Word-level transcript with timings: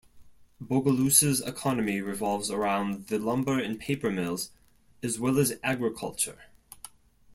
Bogalusa's 0.59 1.41
economy 1.41 2.01
revolves 2.01 2.49
around 2.49 3.05
the 3.09 3.19
lumber 3.19 3.59
and 3.59 3.79
paper 3.79 4.09
mills, 4.09 4.49
as 5.03 5.19
well 5.19 5.37
as 5.37 5.59
agriculture. 5.61 6.45